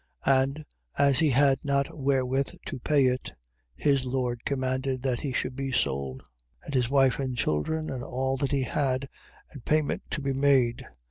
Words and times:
And 0.25 0.65
as 0.97 1.19
he 1.19 1.29
had 1.29 1.63
not 1.63 1.95
wherewith 1.95 2.55
to 2.65 2.79
pay 2.79 3.05
it, 3.05 3.33
his 3.75 4.03
lord 4.03 4.43
commanded 4.45 5.03
that 5.03 5.19
he 5.21 5.31
should 5.31 5.55
be 5.55 5.71
sold, 5.71 6.23
and 6.63 6.73
his 6.73 6.89
wife 6.89 7.19
and 7.19 7.37
children, 7.37 7.91
and 7.91 8.03
all 8.03 8.35
that 8.37 8.51
he 8.51 8.63
had, 8.63 9.07
and 9.51 9.63
payment 9.63 10.01
to 10.09 10.19
be 10.19 10.33
made. 10.33 10.87